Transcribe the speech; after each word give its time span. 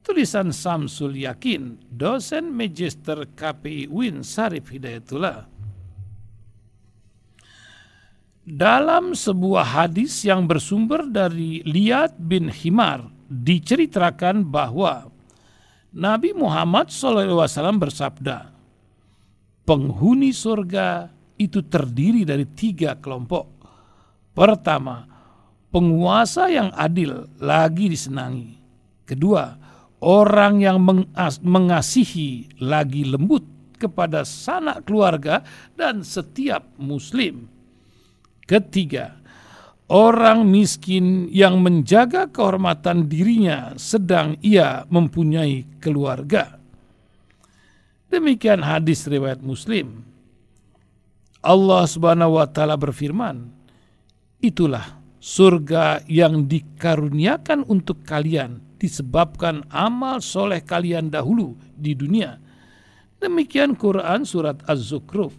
Tulisan 0.00 0.56
Samsul 0.56 1.20
Yakin, 1.20 1.84
dosen 1.92 2.48
Magister 2.48 3.28
KPI 3.36 3.92
UIN 3.92 4.24
Sarif 4.24 4.72
Hidayatullah. 4.72 5.59
Dalam 8.50 9.14
sebuah 9.14 9.62
hadis 9.62 10.26
yang 10.26 10.50
bersumber 10.50 11.06
dari 11.06 11.62
Liat 11.62 12.18
bin 12.18 12.50
Himar 12.50 13.06
diceritakan 13.30 14.42
bahwa 14.42 15.06
Nabi 15.94 16.34
Muhammad 16.34 16.90
SAW 16.90 17.46
bersabda, 17.78 18.50
penghuni 19.62 20.34
surga 20.34 21.14
itu 21.38 21.62
terdiri 21.62 22.26
dari 22.26 22.42
tiga 22.50 22.98
kelompok. 22.98 23.46
Pertama, 24.34 25.06
penguasa 25.70 26.50
yang 26.50 26.74
adil 26.74 27.30
lagi 27.38 27.86
disenangi. 27.86 28.58
Kedua, 29.06 29.46
orang 30.02 30.58
yang 30.58 30.82
mengasihi 31.46 32.58
lagi 32.58 33.06
lembut 33.06 33.46
kepada 33.78 34.26
sanak 34.26 34.90
keluarga 34.90 35.46
dan 35.78 36.02
setiap 36.02 36.66
muslim. 36.82 37.59
Ketiga, 38.50 39.14
orang 39.86 40.42
miskin 40.42 41.30
yang 41.30 41.62
menjaga 41.62 42.26
kehormatan 42.26 43.06
dirinya 43.06 43.78
sedang 43.78 44.34
ia 44.42 44.82
mempunyai 44.90 45.78
keluarga. 45.78 46.58
Demikian 48.10 48.66
hadis 48.66 49.06
riwayat 49.06 49.38
Muslim. 49.38 50.02
Allah 51.46 51.86
Subhanahu 51.86 52.42
wa 52.42 52.46
taala 52.50 52.74
berfirman, 52.74 53.54
"Itulah 54.42 54.98
surga 55.22 56.02
yang 56.10 56.50
dikaruniakan 56.50 57.70
untuk 57.70 58.02
kalian 58.02 58.58
disebabkan 58.82 59.62
amal 59.70 60.18
soleh 60.18 60.58
kalian 60.66 61.06
dahulu 61.06 61.54
di 61.78 61.94
dunia." 61.94 62.34
Demikian 63.22 63.78
Quran 63.78 64.26
surat 64.26 64.58
Az-Zukhruf 64.66 65.38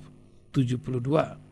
72. 0.55 1.50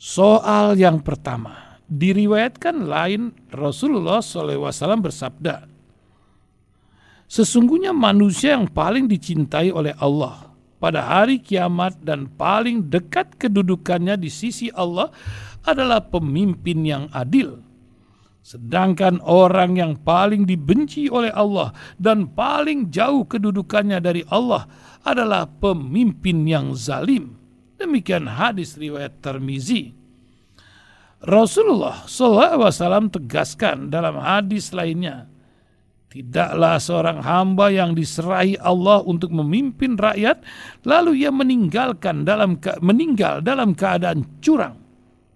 Soal 0.00 0.80
yang 0.80 1.04
pertama, 1.04 1.76
diriwayatkan 1.84 2.88
lain 2.88 3.36
Rasulullah 3.52 4.24
SAW 4.24 4.72
bersabda, 4.96 5.68
Sesungguhnya 7.28 7.92
manusia 7.92 8.56
yang 8.56 8.64
paling 8.64 9.04
dicintai 9.04 9.68
oleh 9.68 9.92
Allah 10.00 10.56
pada 10.80 11.04
hari 11.04 11.36
kiamat 11.36 12.00
dan 12.00 12.32
paling 12.32 12.88
dekat 12.88 13.36
kedudukannya 13.36 14.16
di 14.16 14.32
sisi 14.32 14.72
Allah 14.72 15.12
adalah 15.68 16.00
pemimpin 16.00 16.80
yang 16.80 17.04
adil. 17.12 17.60
Sedangkan 18.40 19.20
orang 19.20 19.76
yang 19.76 20.00
paling 20.00 20.48
dibenci 20.48 21.12
oleh 21.12 21.28
Allah 21.28 21.76
dan 22.00 22.32
paling 22.32 22.88
jauh 22.88 23.28
kedudukannya 23.28 24.00
dari 24.00 24.24
Allah 24.32 24.64
adalah 25.04 25.44
pemimpin 25.44 26.48
yang 26.48 26.72
zalim. 26.72 27.39
Demikian 27.80 28.28
hadis 28.28 28.76
riwayat 28.76 29.24
Termizi. 29.24 29.96
Rasulullah 31.24 32.04
SAW 32.04 33.08
tegaskan 33.08 33.88
dalam 33.88 34.20
hadis 34.20 34.72
lainnya, 34.72 35.28
Tidaklah 36.10 36.82
seorang 36.82 37.22
hamba 37.22 37.70
yang 37.70 37.94
diserahi 37.94 38.58
Allah 38.58 38.98
untuk 39.06 39.30
memimpin 39.30 39.94
rakyat, 39.94 40.42
lalu 40.82 41.22
ia 41.22 41.30
meninggalkan 41.30 42.26
dalam 42.26 42.58
meninggal 42.82 43.38
dalam 43.46 43.78
keadaan 43.78 44.26
curang 44.42 44.74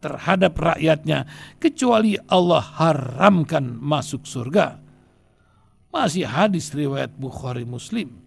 terhadap 0.02 0.58
rakyatnya, 0.58 1.30
kecuali 1.62 2.18
Allah 2.26 2.58
haramkan 2.58 3.78
masuk 3.78 4.26
surga. 4.26 4.82
Masih 5.94 6.26
hadis 6.26 6.74
riwayat 6.74 7.14
Bukhari 7.14 7.62
Muslim. 7.62 8.23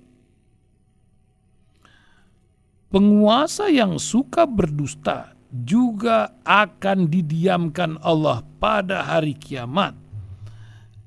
Penguasa 2.87 3.67
yang 3.67 3.99
suka 3.99 4.47
berdusta 4.47 5.35
juga 5.51 6.31
akan 6.47 7.11
didiamkan 7.11 7.99
Allah 7.99 8.39
pada 8.63 9.03
hari 9.03 9.35
kiamat. 9.35 9.91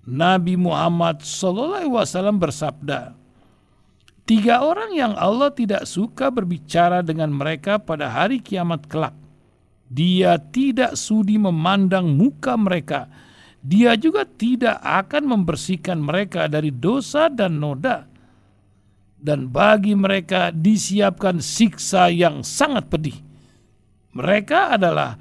Nabi 0.04 0.60
Muhammad 0.60 1.24
SAW 1.24 1.88
bersabda, 2.36 3.16
Tiga 4.28 4.60
orang 4.60 4.92
yang 4.92 5.16
Allah 5.16 5.48
tidak 5.56 5.88
suka 5.88 6.28
berbicara 6.28 7.00
dengan 7.00 7.32
mereka 7.32 7.80
pada 7.80 8.12
hari 8.12 8.44
kiamat 8.44 8.84
kelak. 8.84 9.16
Dia 9.88 10.36
tidak 10.36 11.00
sudi 11.00 11.40
memandang 11.40 12.12
muka 12.12 12.60
mereka. 12.60 13.08
Dia 13.64 13.96
juga 13.96 14.28
tidak 14.28 14.84
akan 14.84 15.32
membersihkan 15.32 15.96
mereka 15.96 16.44
dari 16.44 16.68
dosa 16.68 17.32
dan 17.32 17.56
noda 17.56 18.09
dan 19.20 19.52
bagi 19.52 19.92
mereka 19.92 20.48
disiapkan 20.48 21.44
siksa 21.44 22.08
yang 22.08 22.40
sangat 22.40 22.88
pedih. 22.88 23.20
Mereka 24.16 24.80
adalah 24.80 25.14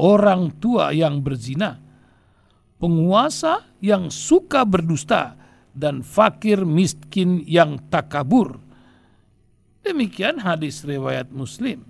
orang 0.00 0.50
tua 0.58 0.90
yang 0.90 1.20
berzina, 1.20 1.78
penguasa 2.80 3.68
yang 3.78 4.08
suka 4.08 4.64
berdusta, 4.66 5.36
dan 5.72 6.04
fakir 6.04 6.64
miskin 6.64 7.44
yang 7.48 7.80
takabur. 7.88 8.60
Demikian 9.84 10.40
hadis 10.40 10.84
riwayat 10.84 11.32
Muslim. 11.32 11.84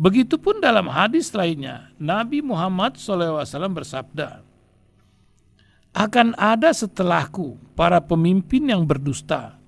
Begitupun 0.00 0.64
dalam 0.64 0.88
hadis 0.88 1.32
lainnya, 1.36 1.92
Nabi 2.00 2.40
Muhammad 2.40 2.96
SAW 2.96 3.44
bersabda, 3.68 4.40
akan 5.90 6.38
ada 6.38 6.70
setelahku 6.70 7.58
para 7.74 7.98
pemimpin 7.98 8.70
yang 8.70 8.86
berdusta. 8.86 9.58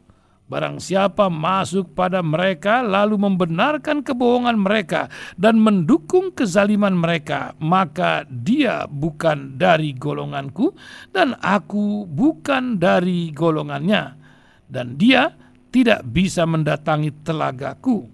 Barang 0.52 0.84
siapa 0.84 1.32
masuk 1.32 1.96
pada 1.96 2.20
mereka 2.20 2.84
lalu 2.84 3.16
membenarkan 3.16 4.04
kebohongan 4.04 4.60
mereka 4.60 5.08
dan 5.40 5.56
mendukung 5.56 6.28
kezaliman 6.28 6.92
mereka, 6.92 7.56
maka 7.56 8.28
dia 8.28 8.84
bukan 8.84 9.56
dari 9.56 9.96
golonganku 9.96 10.76
dan 11.08 11.32
aku 11.40 12.04
bukan 12.04 12.76
dari 12.76 13.32
golongannya. 13.32 14.20
Dan 14.68 15.00
dia 15.00 15.32
tidak 15.72 16.04
bisa 16.12 16.44
mendatangi 16.44 17.24
telagaku 17.24 18.11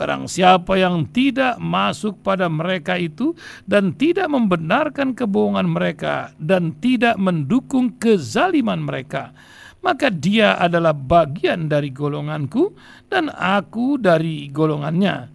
Barang 0.00 0.32
siapa 0.32 0.80
yang 0.80 1.12
tidak 1.12 1.60
masuk 1.60 2.24
pada 2.24 2.48
mereka 2.48 2.96
itu 2.96 3.36
dan 3.68 3.92
tidak 3.92 4.32
membenarkan 4.32 5.12
kebohongan 5.12 5.68
mereka 5.68 6.32
dan 6.40 6.72
tidak 6.80 7.20
mendukung 7.20 8.00
kezaliman 8.00 8.80
mereka, 8.80 9.36
maka 9.84 10.08
dia 10.08 10.56
adalah 10.56 10.96
bagian 10.96 11.68
dari 11.68 11.92
golonganku 11.92 12.72
dan 13.12 13.28
aku 13.28 14.00
dari 14.00 14.48
golongannya 14.48 15.28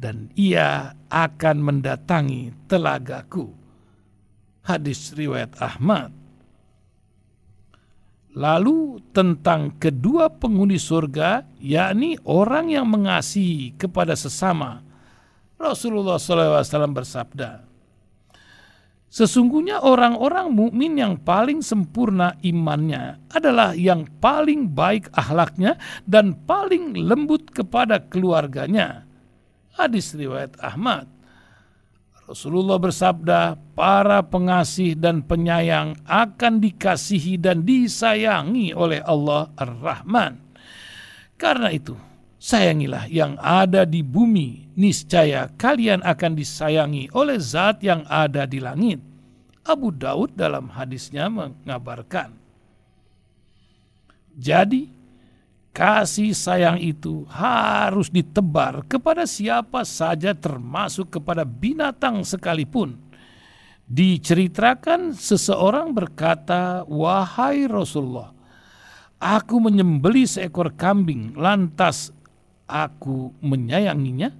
dan 0.00 0.32
ia 0.40 0.96
akan 1.12 1.56
mendatangi 1.60 2.64
telagaku. 2.64 3.52
Hadis 4.64 5.12
riwayat 5.12 5.52
Ahmad. 5.60 6.17
Lalu 8.38 9.02
tentang 9.10 9.74
kedua 9.82 10.30
penghuni 10.30 10.78
surga, 10.78 11.58
yakni 11.58 12.14
orang 12.22 12.70
yang 12.70 12.86
mengasihi 12.86 13.74
kepada 13.74 14.14
sesama. 14.14 14.78
Rasulullah 15.58 16.22
SAW 16.22 16.62
bersabda, 16.94 17.66
Sesungguhnya 19.10 19.82
orang-orang 19.82 20.54
mukmin 20.54 20.94
yang 21.00 21.18
paling 21.18 21.66
sempurna 21.66 22.38
imannya 22.44 23.18
adalah 23.34 23.74
yang 23.74 24.06
paling 24.22 24.70
baik 24.70 25.10
akhlaknya 25.16 25.74
dan 26.06 26.38
paling 26.46 26.94
lembut 26.94 27.50
kepada 27.50 28.06
keluarganya. 28.06 29.08
Hadis 29.74 30.14
riwayat 30.14 30.54
Ahmad. 30.62 31.17
Rasulullah 32.28 32.76
bersabda, 32.76 33.56
para 33.72 34.20
pengasih 34.20 34.92
dan 34.92 35.24
penyayang 35.24 35.96
akan 36.04 36.60
dikasihi 36.60 37.40
dan 37.40 37.64
disayangi 37.64 38.76
oleh 38.76 39.00
Allah 39.00 39.48
Ar-Rahman. 39.56 40.36
Karena 41.40 41.72
itu, 41.72 41.96
sayangilah 42.36 43.08
yang 43.08 43.40
ada 43.40 43.88
di 43.88 44.04
bumi, 44.04 44.68
niscaya 44.76 45.48
kalian 45.56 46.04
akan 46.04 46.36
disayangi 46.36 47.08
oleh 47.16 47.40
zat 47.40 47.80
yang 47.80 48.04
ada 48.04 48.44
di 48.44 48.60
langit. 48.60 49.00
Abu 49.64 49.88
Daud 49.88 50.36
dalam 50.36 50.68
hadisnya 50.68 51.32
mengabarkan. 51.32 52.36
Jadi, 54.36 54.97
kasih 55.78 56.34
sayang 56.34 56.82
itu 56.82 57.22
harus 57.30 58.10
ditebar 58.10 58.82
kepada 58.90 59.22
siapa 59.30 59.86
saja 59.86 60.34
termasuk 60.34 61.06
kepada 61.14 61.46
binatang 61.46 62.26
sekalipun. 62.26 62.98
Diceritakan 63.86 65.14
seseorang 65.14 65.94
berkata, 65.94 66.82
"Wahai 66.90 67.70
Rasulullah, 67.70 68.34
aku 69.22 69.62
menyembeli 69.62 70.26
seekor 70.26 70.74
kambing, 70.74 71.38
lantas 71.38 72.10
aku 72.66 73.30
menyayanginya." 73.38 74.34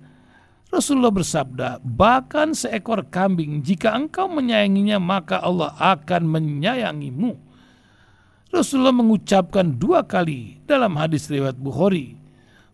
Rasulullah 0.75 1.15
bersabda, 1.15 1.79
"Bahkan 1.87 2.59
seekor 2.59 3.07
kambing, 3.15 3.63
jika 3.63 3.95
engkau 3.95 4.27
menyayanginya, 4.27 4.99
maka 4.99 5.39
Allah 5.39 5.71
akan 5.79 6.35
menyayangimu." 6.35 7.48
Rasulullah 8.49 8.97
mengucapkan 8.97 9.77
dua 9.77 10.05
kali 10.09 10.57
dalam 10.65 10.97
hadis 10.97 11.29
riwayat 11.29 11.61
Bukhari. 11.61 12.17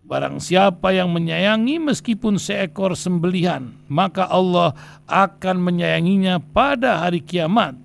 Barang 0.04 0.36
siapa 0.36 0.92
yang 0.92 1.10
menyayangi 1.10 1.80
meskipun 1.80 2.36
seekor 2.36 2.92
sembelihan, 2.92 3.72
maka 3.88 4.28
Allah 4.28 4.76
akan 5.08 5.56
menyayanginya 5.64 6.44
pada 6.52 7.00
hari 7.00 7.24
kiamat. 7.24 7.80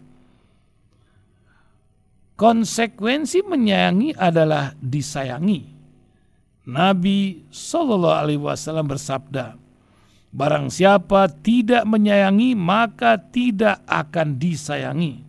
Konsekuensi 2.35 3.39
menyayangi 3.43 4.19
adalah 4.19 4.75
disayangi. 4.83 5.63
Nabi 6.67 7.47
Shallallahu 7.49 8.19
Alaihi 8.19 8.43
Wasallam 8.43 8.91
bersabda, 8.91 9.55
"Barang 10.35 10.67
siapa 10.67 11.31
tidak 11.31 11.87
menyayangi, 11.87 12.53
maka 12.53 13.15
tidak 13.15 13.79
akan 13.87 14.35
disayangi." 14.37 15.28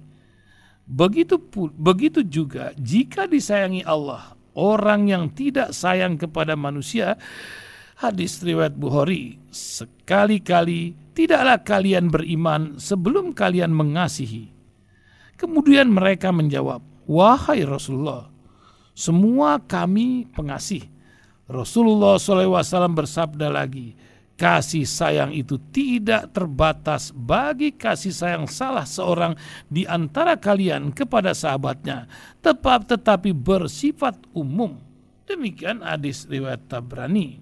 Begitu 0.90 1.38
begitu 1.78 2.26
juga 2.26 2.74
jika 2.74 3.30
disayangi 3.30 3.86
Allah, 3.86 4.34
orang 4.58 5.06
yang 5.06 5.30
tidak 5.30 5.70
sayang 5.70 6.18
kepada 6.18 6.58
manusia, 6.58 7.14
hadis 7.94 8.42
riwayat 8.42 8.74
Bukhari, 8.74 9.38
sekali-kali 9.54 10.98
tidaklah 11.14 11.62
kalian 11.62 12.10
beriman 12.10 12.74
sebelum 12.82 13.30
kalian 13.30 13.70
mengasihi. 13.70 14.50
Kemudian 15.38 15.94
mereka 15.94 16.34
menjawab, 16.34 16.82
"Wahai 17.06 17.62
Rasulullah, 17.62 18.26
semua 18.90 19.62
kami 19.62 20.26
pengasih." 20.34 20.90
Rasulullah 21.46 22.18
SAW 22.18 22.94
bersabda 22.94 23.46
lagi, 23.46 23.94
kasih 24.40 24.88
sayang 24.88 25.36
itu 25.36 25.60
tidak 25.68 26.32
terbatas 26.32 27.12
bagi 27.12 27.76
kasih 27.76 28.08
sayang 28.08 28.48
salah 28.48 28.88
seorang 28.88 29.36
di 29.68 29.84
antara 29.84 30.40
kalian 30.40 30.96
kepada 30.96 31.36
sahabatnya, 31.36 32.08
tepat 32.40 32.88
tetapi 32.88 33.36
bersifat 33.36 34.16
umum. 34.32 34.80
Demikian 35.28 35.84
hadis 35.84 36.24
riwayat 36.24 36.64
Tabrani. 36.72 37.36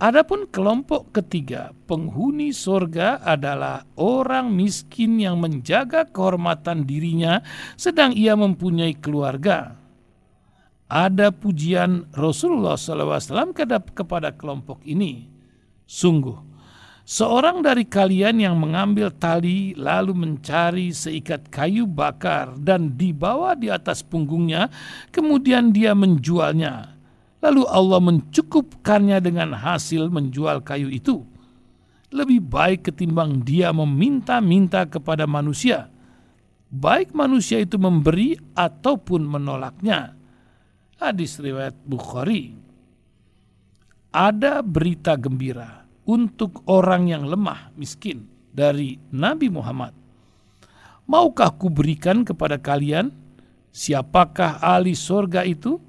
Adapun 0.00 0.48
kelompok 0.52 1.16
ketiga, 1.16 1.72
penghuni 1.88 2.52
sorga 2.52 3.20
adalah 3.24 3.88
orang 3.96 4.52
miskin 4.52 5.16
yang 5.16 5.40
menjaga 5.40 6.08
kehormatan 6.08 6.84
dirinya 6.84 7.40
sedang 7.76 8.12
ia 8.12 8.32
mempunyai 8.36 8.96
keluarga 8.96 9.79
ada 10.90 11.30
pujian 11.30 12.10
Rasulullah 12.10 12.74
SAW 12.74 13.54
kepada 13.94 14.34
kelompok 14.34 14.82
ini. 14.82 15.30
Sungguh, 15.86 16.34
seorang 17.06 17.62
dari 17.62 17.86
kalian 17.86 18.42
yang 18.42 18.58
mengambil 18.58 19.14
tali 19.14 19.72
lalu 19.78 20.12
mencari 20.18 20.90
seikat 20.90 21.46
kayu 21.46 21.86
bakar 21.86 22.58
dan 22.58 22.98
dibawa 22.98 23.54
di 23.54 23.70
atas 23.70 24.02
punggungnya, 24.02 24.66
kemudian 25.14 25.70
dia 25.70 25.94
menjualnya. 25.94 26.98
Lalu 27.40 27.62
Allah 27.70 28.00
mencukupkannya 28.04 29.18
dengan 29.22 29.56
hasil 29.56 30.12
menjual 30.12 30.60
kayu 30.60 30.92
itu. 30.92 31.24
Lebih 32.10 32.42
baik 32.42 32.90
ketimbang 32.90 33.46
dia 33.46 33.70
meminta-minta 33.70 34.84
kepada 34.84 35.24
manusia. 35.30 35.88
Baik 36.70 37.14
manusia 37.14 37.62
itu 37.62 37.78
memberi 37.78 38.34
ataupun 38.54 39.26
menolaknya 39.26 40.19
Hadis 41.00 41.40
riwayat 41.40 41.72
Bukhari. 41.88 42.52
Ada 44.12 44.60
berita 44.60 45.16
gembira 45.16 45.88
untuk 46.04 46.60
orang 46.68 47.08
yang 47.08 47.24
lemah 47.24 47.72
miskin 47.72 48.28
dari 48.52 49.00
Nabi 49.08 49.48
Muhammad. 49.48 49.96
Maukah 51.08 51.56
kuberikan 51.56 52.20
kepada 52.20 52.60
kalian 52.60 53.16
siapakah 53.72 54.60
ahli 54.60 54.92
sorga 54.92 55.40
itu? 55.40 55.80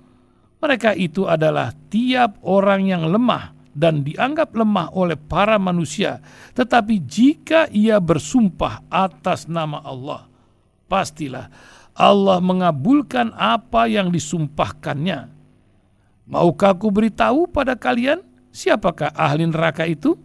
Mereka 0.63 0.95
itu 0.95 1.27
adalah 1.27 1.75
tiap 1.91 2.39
orang 2.47 2.87
yang 2.87 3.03
lemah 3.03 3.51
dan 3.75 4.07
dianggap 4.07 4.55
lemah 4.55 4.95
oleh 4.95 5.19
para 5.19 5.59
manusia. 5.59 6.23
Tetapi 6.55 7.03
jika 7.03 7.67
ia 7.67 7.99
bersumpah 7.99 8.87
atas 8.87 9.43
nama 9.51 9.83
Allah, 9.83 10.31
pastilah 10.87 11.51
Allah 11.95 12.39
mengabulkan 12.39 13.35
apa 13.35 13.87
yang 13.87 14.09
disumpahkannya. 14.09 15.27
Maukah 16.31 16.71
aku 16.71 16.87
beritahu 16.87 17.49
pada 17.51 17.75
kalian 17.75 18.23
siapakah 18.55 19.11
ahli 19.11 19.47
neraka 19.47 19.83
itu? 19.83 20.15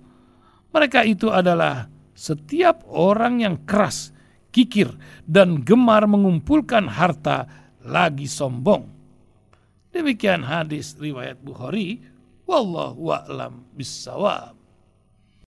Mereka 0.71 1.03
itu 1.09 1.33
adalah 1.33 1.91
setiap 2.15 2.87
orang 2.87 3.43
yang 3.43 3.57
keras, 3.67 4.15
kikir, 4.55 4.93
dan 5.27 5.67
gemar 5.67 6.07
mengumpulkan 6.07 6.87
harta 6.87 7.51
lagi 7.83 8.31
sombong. 8.31 8.87
Demikian 9.91 10.45
hadis 10.45 10.95
riwayat 11.01 11.41
Bukhari. 11.41 12.05
Wallahu 12.47 13.11
a'lam. 13.11 13.67